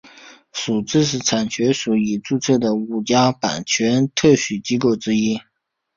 [0.51, 5.39] 属知识产权署已注册的五家版权特许机构之一。